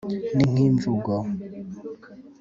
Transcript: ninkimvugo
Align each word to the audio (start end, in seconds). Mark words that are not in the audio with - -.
ninkimvugo 0.35 1.15